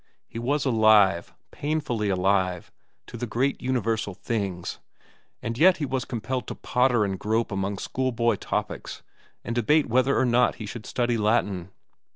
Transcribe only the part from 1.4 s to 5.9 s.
painfully alive, to the great universal things, and yet he